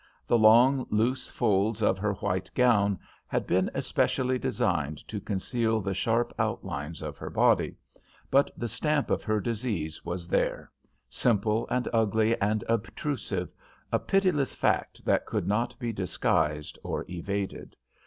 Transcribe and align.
The 0.25 0.35
long, 0.39 0.87
loose 0.89 1.27
folds 1.29 1.83
of 1.83 1.99
her 1.99 2.13
white 2.15 2.49
gown 2.55 2.97
had 3.27 3.45
been 3.45 3.69
especially 3.75 4.39
designed 4.39 5.07
to 5.07 5.21
conceal 5.21 5.79
the 5.79 5.93
sharp 5.93 6.33
outlines 6.39 7.03
of 7.03 7.19
her 7.19 7.29
body, 7.29 7.75
but 8.31 8.49
the 8.57 8.67
stamp 8.67 9.11
of 9.11 9.23
her 9.23 9.39
disease 9.39 10.03
was 10.03 10.27
there; 10.27 10.71
simple 11.07 11.67
and 11.69 11.87
ugly 11.93 12.35
and 12.41 12.63
obtrusive, 12.67 13.53
a 13.91 13.99
pitiless 13.99 14.55
fact 14.55 15.05
that 15.05 15.27
could 15.27 15.45
not 15.47 15.77
be 15.77 15.93
disguised 15.93 16.79
or 16.81 17.05
evaded. 17.07 17.75